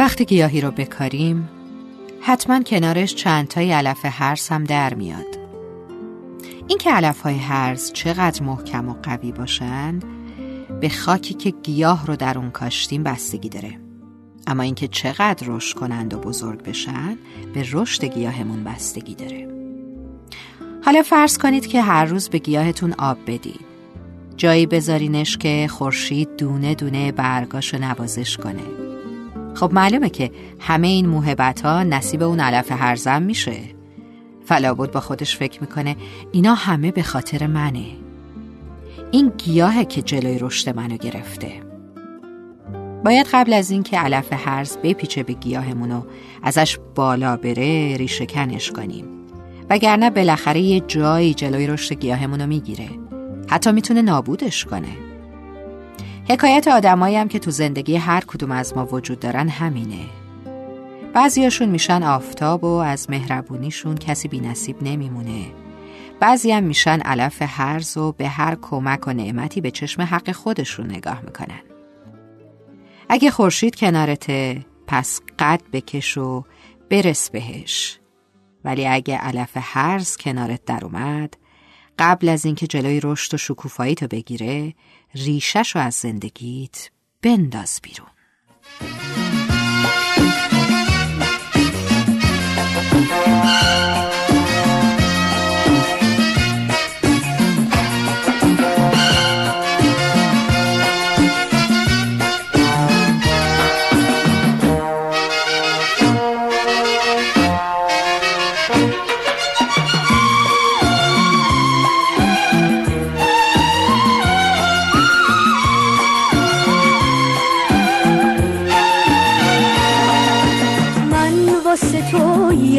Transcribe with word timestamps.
وقتی 0.00 0.24
گیاهی 0.24 0.60
رو 0.60 0.70
بکاریم 0.70 1.48
حتما 2.20 2.62
کنارش 2.62 3.14
چند 3.14 3.48
تای 3.48 3.72
علف 3.72 3.98
هرز 4.04 4.48
هم 4.48 4.64
در 4.64 4.94
میاد. 4.94 5.38
این 6.68 6.78
که 6.78 6.90
علف 6.90 7.20
های 7.20 7.38
هرز 7.38 7.92
چقدر 7.92 8.42
محکم 8.42 8.88
و 8.88 8.94
قوی 9.02 9.32
باشن 9.32 10.00
به 10.80 10.88
خاکی 10.88 11.34
که 11.34 11.50
گیاه 11.50 12.06
رو 12.06 12.16
در 12.16 12.38
اون 12.38 12.50
کاشتیم 12.50 13.02
بستگی 13.02 13.48
داره. 13.48 13.80
اما 14.46 14.62
اینکه 14.62 14.88
چقدر 14.88 15.46
رشد 15.46 15.76
کنند 15.76 16.14
و 16.14 16.18
بزرگ 16.18 16.62
بشن 16.62 17.18
به 17.54 17.66
رشد 17.72 18.04
گیاهمون 18.04 18.64
بستگی 18.64 19.14
داره. 19.14 19.48
حالا 20.84 21.02
فرض 21.02 21.38
کنید 21.38 21.66
که 21.66 21.82
هر 21.82 22.04
روز 22.04 22.28
به 22.28 22.38
گیاهتون 22.38 22.94
آب 22.98 23.18
بدید. 23.26 23.64
جایی 24.36 24.66
بذارینش 24.66 25.36
که 25.36 25.68
خورشید 25.70 26.36
دونه 26.36 26.74
دونه 26.74 27.12
برگاشو 27.12 27.78
نوازش 27.78 28.36
کنه. 28.36 28.89
خب 29.54 29.72
معلومه 29.72 30.10
که 30.10 30.30
همه 30.60 30.88
این 30.88 31.06
موهبت 31.06 31.60
ها 31.60 31.82
نصیب 31.82 32.22
اون 32.22 32.40
علف 32.40 32.72
هرزم 32.72 33.22
میشه. 33.22 33.56
فلابود 34.44 34.90
با 34.90 35.00
خودش 35.00 35.36
فکر 35.36 35.60
می‌کنه 35.60 35.96
اینا 36.32 36.54
همه 36.54 36.90
به 36.90 37.02
خاطر 37.02 37.46
منه. 37.46 37.86
این 39.10 39.32
گیاهه 39.38 39.84
که 39.84 40.02
جلوی 40.02 40.38
رشد 40.38 40.76
منو 40.76 40.96
گرفته. 40.96 41.52
باید 43.04 43.26
قبل 43.32 43.52
از 43.52 43.70
اینکه 43.70 43.98
علف 43.98 44.32
هرز 44.32 44.76
بپیچه 44.76 45.22
به 45.22 45.32
گیاهمون 45.32 45.92
و 45.92 46.02
ازش 46.42 46.78
بالا 46.94 47.36
بره 47.36 47.96
ریشه 47.96 48.26
کنش 48.26 48.70
کنیم. 48.70 49.04
وگرنه 49.70 50.10
بالاخره 50.10 50.60
یه 50.60 50.80
جایی 50.80 51.34
جلوی 51.34 51.66
رشد 51.66 51.94
گیاهمون 51.94 52.40
رو 52.40 52.46
می‌گیره. 52.46 52.88
حتی 53.48 53.72
می‌تونه 53.72 54.02
نابودش 54.02 54.64
کنه. 54.64 55.09
حکایت 56.30 56.68
آدمایی 56.68 57.16
هم 57.16 57.28
که 57.28 57.38
تو 57.38 57.50
زندگی 57.50 57.96
هر 57.96 58.20
کدوم 58.26 58.50
از 58.50 58.76
ما 58.76 58.86
وجود 58.86 59.20
دارن 59.20 59.48
همینه. 59.48 60.06
بعضیاشون 61.14 61.68
میشن 61.68 62.02
آفتاب 62.02 62.64
و 62.64 62.66
از 62.66 63.10
مهربونیشون 63.10 63.96
کسی 63.96 64.28
بی 64.28 64.40
نصیب 64.40 64.76
نمیمونه. 64.82 65.46
بعضی 66.20 66.52
هم 66.52 66.64
میشن 66.64 67.00
علف 67.00 67.42
هرز 67.42 67.96
و 67.96 68.12
به 68.12 68.28
هر 68.28 68.56
کمک 68.62 69.08
و 69.08 69.12
نعمتی 69.12 69.60
به 69.60 69.70
چشم 69.70 70.02
حق 70.02 70.32
خودشون 70.32 70.86
نگاه 70.86 71.20
می‌کنن. 71.22 71.60
اگه 73.08 73.30
خورشید 73.30 73.76
کنارته 73.76 74.66
پس 74.86 75.20
قد 75.38 75.62
بکش 75.72 76.18
و 76.18 76.44
برس 76.90 77.30
بهش. 77.30 77.98
ولی 78.64 78.86
اگه 78.86 79.16
علف 79.16 79.52
هرز 79.54 80.16
کنارت 80.16 80.64
در 80.64 80.84
اومد 80.84 81.36
قبل 82.00 82.28
از 82.28 82.44
اینکه 82.44 82.66
جلوی 82.66 83.00
رشد 83.02 83.34
و 83.34 83.36
شکوفایی 83.36 83.94
تو 83.94 84.06
بگیره 84.08 84.74
ریشش 85.14 85.76
رو 85.76 85.80
از 85.80 85.94
زندگیت 85.94 86.90
بنداز 87.22 87.80
بیرون. 87.82 88.08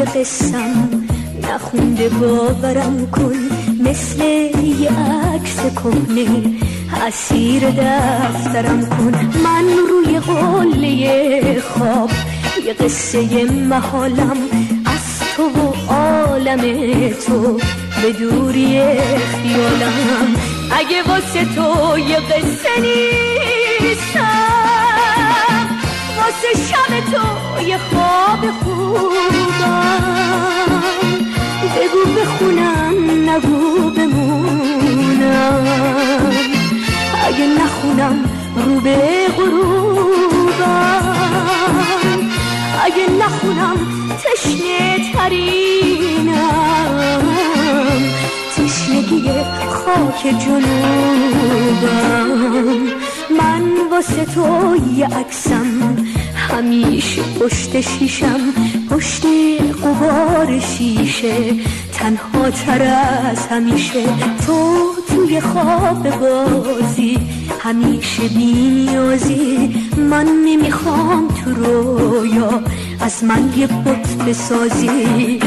قسم 0.04 1.00
نخونده 1.42 2.08
باورم 2.08 3.10
کن. 3.10 3.36
مثل 3.80 4.22
یه 4.80 4.90
عکس 5.34 5.56
کهنه 5.74 6.28
اسیر 7.06 7.70
دفترم 7.70 8.86
کن. 8.86 9.14
من 9.44 9.64
روی 9.90 10.18
قله 10.18 11.60
خواب 11.60 12.10
یه 12.66 12.72
قصه 12.72 13.44
محالم 13.44 14.36
از 14.84 15.20
تو 15.36 15.42
و 15.42 15.92
عالم 15.92 16.60
تو 17.26 17.60
به 18.02 18.12
دوری 18.12 18.80
خیالم. 19.18 20.36
اگه 20.72 21.02
واسه 21.08 21.44
تو 21.54 21.98
یه 21.98 22.16
قصه 22.16 22.80
نیستم 22.80 24.41
اگه 37.82 37.90
نخونم 37.90 38.24
رو 38.56 38.80
به 38.80 39.28
غروبم. 39.36 41.16
اگه 42.84 43.10
نخونم 43.20 43.76
تشنه 44.24 45.12
ترینم. 45.12 46.92
تشنگی 48.56 49.30
خاک 49.70 50.20
جنوبم. 50.38 50.72
من 53.38 53.64
واسه 53.90 54.24
تو 54.24 54.76
یه 54.96 55.06
عکسم. 55.06 55.96
همیشه 56.34 57.22
پشت 57.22 57.80
شیشم 57.80 58.40
پشت 58.90 59.26
قبار 59.84 60.60
شیشه. 60.60 61.54
تنها 61.92 62.50
تر 62.50 62.82
از 63.30 63.46
همیشه 63.46 64.04
تو 64.46 65.01
توی 65.12 65.40
خواب 65.40 66.10
بازی. 66.10 67.18
همیشه 67.60 68.28
بینیازی 68.28 69.74
من 69.96 70.26
نمی‌خوام 70.44 71.28
تو 71.28 71.50
رویا 71.50 72.62
از 73.00 73.24
من 73.24 73.52
یه 73.56 73.66
بط 73.66 74.08
بسازی. 74.08 75.40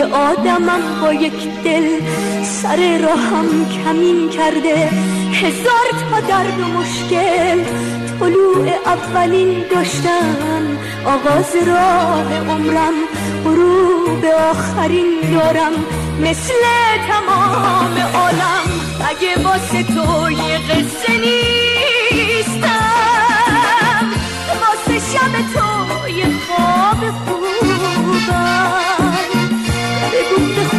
یه 0.00 0.06
آدمم 0.06 1.00
با 1.02 1.12
یک 1.12 1.62
دل 1.64 1.88
سر 2.44 2.98
راهم 2.98 3.68
کمین 3.84 4.28
کرده. 4.28 4.88
هزار 5.32 5.86
تا 6.10 6.20
درد 6.20 6.60
و 6.60 6.64
مشکل 6.78 7.64
طلوع 8.20 8.68
اولین 8.86 9.64
داشتم. 9.74 10.66
آغاز 11.04 11.56
راه 11.66 12.38
عمرم 12.48 12.94
غروب 13.44 14.24
آخرین 14.50 15.20
دارم. 15.32 15.72
مثل 16.22 16.62
تمام 17.08 17.94
عالم 18.14 18.66
اگه 19.10 19.44
واسه 19.44 19.82
تو 19.82 20.19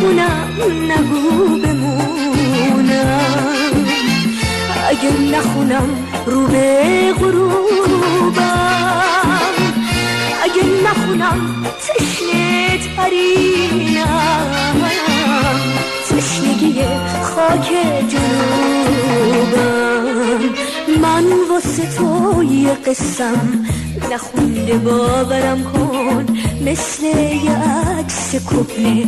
بگو 0.02 0.10
بخونم 0.12 0.48
نگو 0.92 1.58
بمونم. 1.58 3.06
اگه 4.90 5.12
نخونم 5.38 5.90
رو 6.26 6.48
به 6.48 7.14
غروبم. 7.20 8.42
اگه 10.44 10.64
نخونم 10.86 11.40
تشنه 11.82 12.80
ترینم 12.98 14.46
تشنگی 16.10 16.82
خاک 17.24 17.70
جنوبم. 18.10 19.62
من 21.02 21.26
واسه 21.50 21.86
تو 21.98 22.44
یه 22.44 22.74
قسم 22.88 23.66
نخونده 24.12 24.78
باورم 24.78 25.64
کن. 25.64 26.26
مثل 26.66 27.04
یه 27.44 27.58
عکس 28.00 28.36
کپنه 28.36 29.06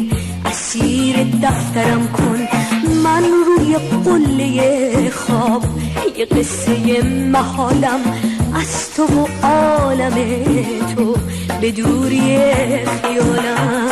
اسیر 0.54 1.16
دفترم 1.24 2.08
کن. 2.08 2.48
من 3.04 3.24
روی 3.24 3.76
قله 4.06 5.10
خواب 5.10 5.64
یه 6.18 6.26
قصه 6.26 7.02
محالم 7.08 8.00
از 8.56 8.94
تو 8.96 9.04
و 9.04 9.28
عالم 9.44 10.16
تو. 10.96 11.16
به 11.62 11.72
دوری 11.72 12.38
خیالم. 13.02 13.83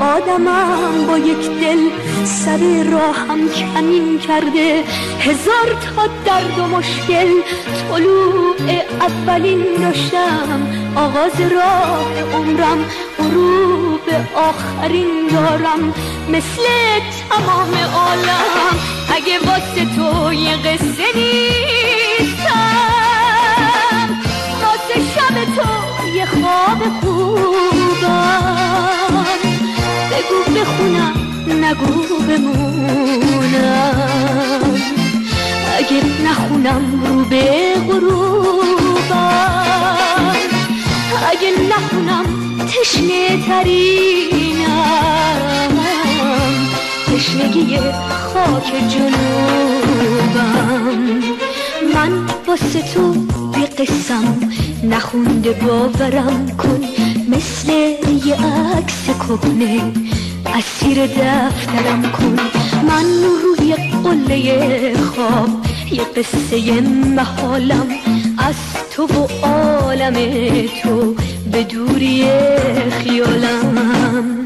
آدمم 0.00 1.06
با 1.06 1.18
یک 1.18 1.60
دل 1.60 1.78
سر 2.24 2.84
راهم 2.92 3.48
کمین 3.48 4.18
کرده. 4.18 4.84
هزار 5.20 5.76
تا 5.80 6.06
درد 6.26 6.58
و 6.58 6.66
مشکل 6.66 7.28
طلوع 7.88 8.56
اولین 9.00 9.62
نشم. 9.84 10.66
آغاز 10.96 11.40
راه 11.40 12.20
عمرم 12.34 12.84
غروب 13.18 14.00
آخرین 14.34 15.26
دارم 15.32 15.94
مثل 16.28 16.62
تمام 17.30 17.74
عالم 17.94 18.78
اگه 19.16 19.38
واسه 19.38 19.84
تو 19.96 20.32
یه 20.32 20.56
قصه 20.56 21.06
نیستم. 21.14 22.48
واسه 24.62 25.00
شب 25.14 25.34
تو 25.56 25.70
یه 26.16 26.26
خواب 26.26 26.80
بگو 30.10 30.38
بخونم 30.56 31.16
نگو 31.64 31.92
بمونم. 32.28 33.86
اگه 35.78 36.00
نخونم 36.24 36.84
رو 37.06 37.14
به 37.24 37.44
غروبم. 37.86 38.36
اگه 41.30 41.50
نخونم 41.70 42.26
تشنه 42.66 43.22
ترینم. 43.46 44.94
تشنگی 47.06 47.78
خاک 48.08 48.68
جنوبم. 48.88 50.46
من 51.94 52.12
واسه 52.46 52.82
تو 52.94 53.02
بی 53.54 53.66
قسم 53.66 54.26
نخونده 54.84 55.52
باورم 55.52 56.56
کن. 56.56 56.80
مثل 57.28 57.68
یه 58.26 58.34
عکس 58.34 59.04
کهنه. 59.06 59.92
اسیر 60.54 61.06
دفترم 61.06 62.02
کن. 62.02 62.36
من 62.88 63.04
روی 63.42 63.74
قله 64.04 64.94
خواب. 64.96 65.48
یه 65.92 66.02
قصه 66.04 66.80
محالم 67.16 67.86
از 68.38 68.54
تو 68.94 69.02
و 69.02 69.46
عالم 69.46 70.14
تو. 70.82 71.14
به 71.52 71.62
دوری 71.62 72.24
خیالم. 72.90 74.45